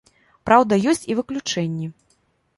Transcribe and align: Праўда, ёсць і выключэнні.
Праўда, 0.49 0.79
ёсць 0.93 1.05
і 1.11 1.17
выключэнні. 1.21 1.93